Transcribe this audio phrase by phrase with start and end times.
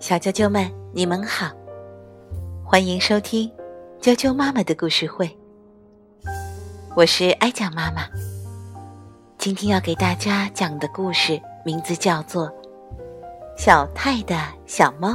[0.00, 1.50] 小啾啾们，你们好，
[2.64, 3.50] 欢迎收听
[4.00, 5.30] 啾啾妈妈的故事会。
[6.94, 8.06] 我是哀讲妈妈，
[9.38, 12.48] 今天要给大家讲的故事名字叫做
[13.56, 14.36] 《小泰的
[14.66, 15.10] 小猫》，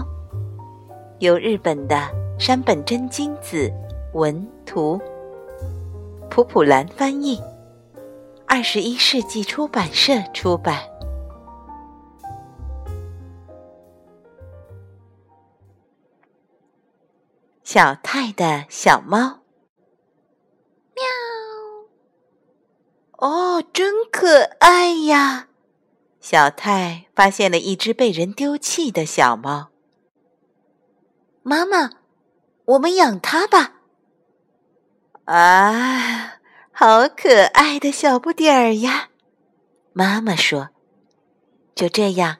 [1.19, 2.09] 由日本的
[2.39, 3.71] 山本真金子
[4.13, 4.99] 文图，
[6.29, 7.41] 普普兰翻译，
[8.47, 10.79] 二十一世纪出版社出版。
[17.67, 19.41] 小泰的小猫，
[20.95, 21.03] 喵！
[23.17, 25.49] 哦，真可爱呀！
[26.21, 29.67] 小泰发现了一只被人丢弃的小猫。
[31.43, 31.89] 妈妈，
[32.63, 33.73] 我们养它吧！
[35.25, 36.39] 啊，
[36.71, 39.09] 好可爱的小不点儿呀！
[39.91, 40.69] 妈妈说。
[41.75, 42.37] 就这样，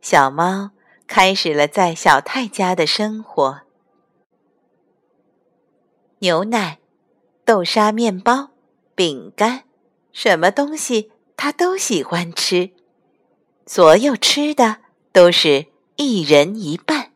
[0.00, 0.70] 小猫
[1.08, 3.62] 开始了在小泰家的生活。
[6.22, 6.78] 牛奶、
[7.46, 8.50] 豆沙面包、
[8.94, 9.64] 饼干，
[10.12, 12.72] 什么东西他都喜欢吃。
[13.64, 14.82] 所有吃的
[15.12, 17.12] 都是一人一半。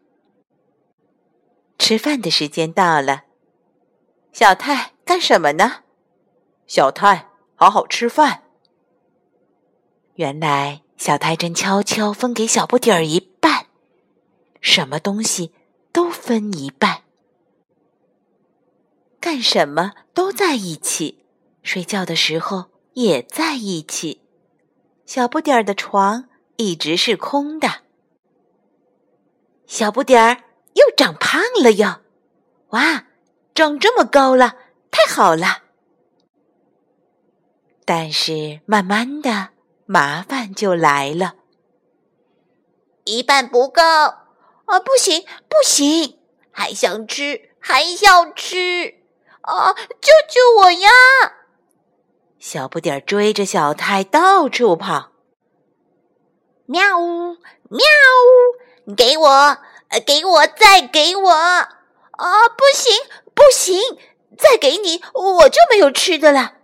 [1.79, 3.25] 吃饭的时间到了，
[4.33, 5.83] 小泰干什么呢？
[6.67, 8.45] 小泰，好好吃饭。
[10.15, 13.67] 原来小泰正悄悄分给小不点儿一半，
[14.63, 15.53] 什么东西
[15.93, 17.04] 都分一半。
[19.25, 21.25] 干什么都在一起，
[21.63, 24.21] 睡觉的时候也在一起。
[25.07, 27.81] 小不点儿的床一直是空的。
[29.67, 30.43] 小不点儿
[30.75, 32.03] 又长胖了哟！
[32.69, 33.07] 哇，
[33.55, 34.57] 长这么高了，
[34.91, 35.63] 太好了！
[37.87, 39.53] 但是慢慢的，
[39.87, 41.37] 麻烦就来了。
[43.05, 44.79] 一半不够啊！
[44.85, 46.19] 不行，不行，
[46.51, 49.03] 还想吃，还要吃。
[49.45, 49.75] 啊！
[49.75, 50.89] 救救我呀！
[52.39, 55.13] 小不点儿追着小泰到处跑。
[56.67, 57.37] 喵呜
[57.69, 57.81] 喵
[58.87, 58.95] 呜！
[58.95, 59.59] 给我，
[60.07, 61.31] 给我，再给我！
[61.31, 62.49] 啊！
[62.49, 62.93] 不行，
[63.35, 63.81] 不行，
[64.39, 66.55] 再给你，我就没有吃的了。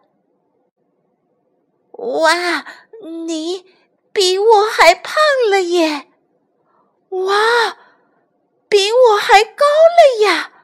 [1.92, 2.64] 哇！
[3.02, 3.66] 你
[4.12, 5.14] 比我还胖
[5.50, 6.08] 了耶！
[7.10, 7.76] 哇！
[8.68, 10.59] 比我还高了呀！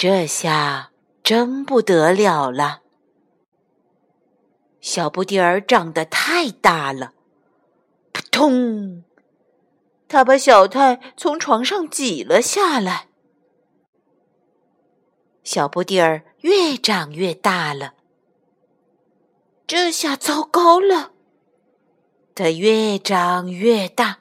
[0.00, 0.92] 这下
[1.24, 2.82] 真不得了了！
[4.80, 7.14] 小不点儿长得太大了，
[8.12, 9.02] 扑通！
[10.06, 13.08] 他把小泰从床上挤了下来。
[15.42, 17.94] 小不点儿越长越大了，
[19.66, 21.10] 这下糟糕了！
[22.36, 24.20] 它越长越大，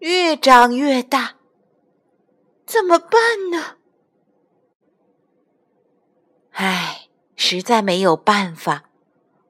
[0.00, 1.36] 越长越大，
[2.66, 3.78] 怎么办呢？
[7.52, 8.84] 实在没有办法，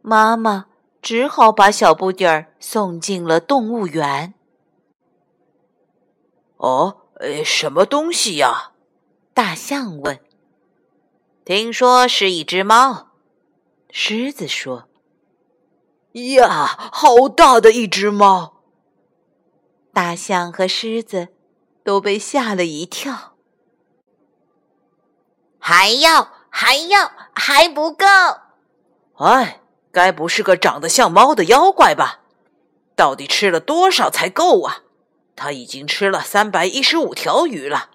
[0.01, 0.67] 妈妈
[1.01, 4.35] 只好把小不点儿送进了动物园。
[6.57, 8.73] 哦，呃，什么东西呀？
[9.33, 10.19] 大象问。
[11.45, 13.13] 听说是一只猫。
[13.93, 14.89] 狮子说。
[16.15, 18.65] 呀，好大的一只猫！
[19.93, 21.29] 大象和狮子
[21.85, 23.37] 都被吓了一跳。
[25.61, 26.42] 还要。
[26.55, 28.07] 还要还不够！
[29.15, 32.21] 哎，该不是个长得像猫的妖怪吧？
[32.95, 34.83] 到底吃了多少才够啊？
[35.35, 37.91] 他已经吃了三百一十五条鱼了。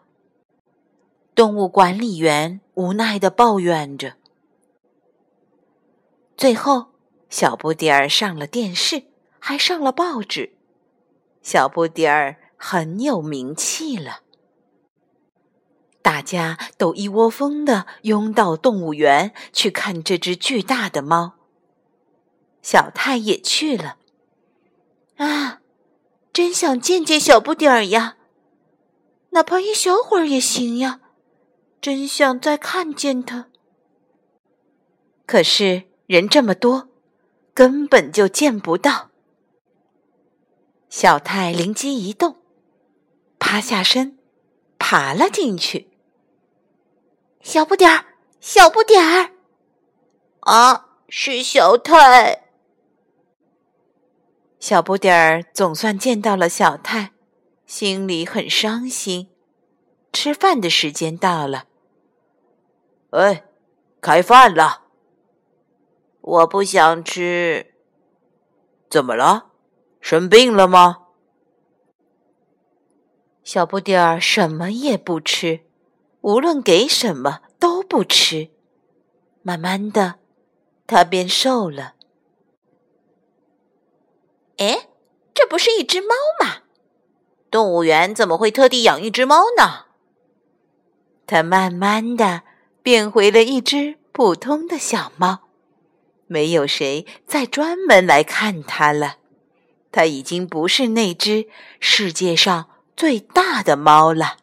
[1.36, 4.16] 动物管理员无奈的抱怨着。
[6.36, 6.88] 最后，
[7.30, 9.04] 小不点儿上了电视，
[9.38, 10.58] 还上了报纸。
[11.44, 14.22] 小不点儿很有名气了。
[16.08, 21.34] 大家都一窝蜂的拥到动物园去看这只巨大的猫。
[22.62, 23.98] 小泰也去了。
[25.18, 25.60] 啊，
[26.32, 28.16] 真想见见小不点儿呀！
[29.32, 31.02] 哪怕一小会儿也行呀，
[31.82, 33.50] 真想再看见他。
[35.26, 36.88] 可是人这么多，
[37.54, 39.10] 根本就见不到。
[40.88, 42.38] 小泰灵机一动，
[43.38, 44.18] 趴下身，
[44.80, 45.90] 爬了进去。
[47.48, 48.04] 小不点儿，
[48.42, 49.32] 小不点儿，
[50.42, 52.44] 啊，是小泰。
[54.60, 57.14] 小不点儿总算见到了小泰，
[57.66, 59.30] 心里很伤心。
[60.12, 61.68] 吃饭的时间到了，
[63.12, 63.46] 哎，
[64.02, 64.82] 开饭了。
[66.20, 67.76] 我不想吃。
[68.90, 69.52] 怎么了？
[70.02, 71.08] 生病了吗？
[73.46, 75.62] 小不点儿什么也不吃，
[76.28, 78.50] 无论给什么都不吃。
[79.44, 80.16] 慢慢的，
[80.86, 81.94] 它变瘦了。
[84.58, 84.90] 哎，
[85.34, 86.10] 这不是一只猫
[86.44, 86.64] 吗？
[87.50, 89.86] 动物园怎么会特地养一只猫呢？
[91.26, 92.42] 它慢慢的
[92.84, 95.48] 变回了一只普通的小猫，
[96.26, 99.16] 没有谁再专门来看它了。
[99.94, 101.48] 它已经不是那只
[101.80, 104.36] 世界上最大的猫了。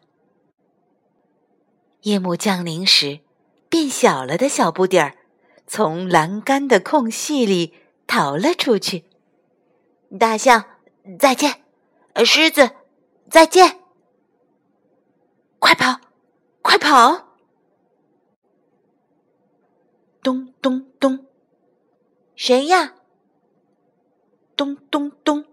[2.05, 3.21] 夜幕降临时，
[3.67, 5.17] 变小了的小不点儿
[5.65, 7.73] 从栏杆的空隙里
[8.05, 9.05] 逃了出去。
[10.19, 10.63] 大象，
[11.19, 11.63] 再见！
[12.23, 12.69] 狮子，
[13.31, 13.79] 再见！
[15.57, 15.99] 快跑！
[16.61, 17.39] 快跑！
[20.21, 21.25] 咚咚咚！
[22.35, 22.93] 谁呀？
[24.55, 25.43] 咚咚咚！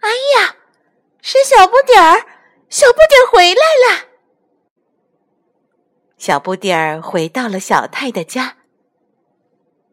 [0.00, 0.56] 哎呀，
[1.22, 2.26] 是小不点儿！
[2.68, 4.15] 小不点儿回来了！
[6.16, 8.56] 小不点儿回到了小太的家。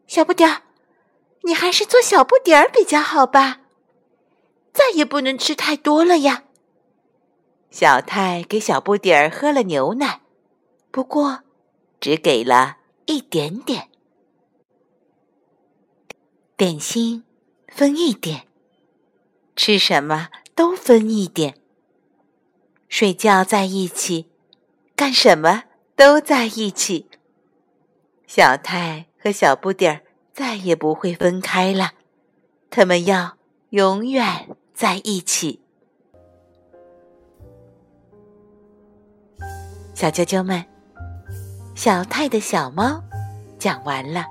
[0.06, 0.62] 小不点儿，
[1.42, 3.60] 你还是做小不点儿比较好吧？
[4.72, 6.44] 再也不能吃太多了呀。
[7.70, 10.20] 小太给小不点儿喝了牛奶，
[10.90, 11.40] 不过
[12.00, 13.88] 只给了一点点。
[16.56, 17.24] 点心
[17.68, 18.46] 分一点，
[19.56, 21.58] 吃什么都分一点。
[22.88, 24.30] 睡觉在一起，
[24.94, 25.64] 干什么
[25.96, 27.08] 都在一起。
[28.26, 30.00] 小泰和小不点儿
[30.32, 31.92] 再也不会分开了，
[32.70, 33.36] 他们要
[33.70, 35.60] 永远在一起。
[39.94, 40.64] 小啾啾们，
[41.76, 43.00] 小泰的小猫
[43.58, 44.24] 讲完了，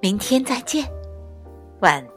[0.00, 0.88] 明天再见，
[1.80, 2.15] 晚。